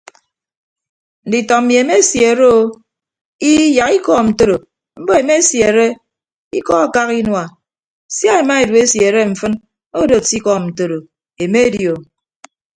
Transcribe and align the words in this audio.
Nditọ 1.27 1.55
mmi 1.61 1.73
emesiere 1.81 2.45
o 2.57 2.57
ii 3.51 3.65
yak 3.77 3.91
ikọọm 3.97 4.25
ntoro 4.31 4.57
mbo 5.01 5.11
emesiere 5.21 5.85
ikọ 6.57 6.73
akak 6.85 7.09
inua 7.19 7.43
sia 8.15 8.31
ema 8.41 8.55
edu 8.63 8.73
esiere 8.83 9.21
mfịn 9.31 9.53
odod 9.99 10.23
se 10.29 10.33
ikọọm 10.39 10.63
ntoro 10.69 10.97
emedi 11.43 11.81
o. 11.93 11.95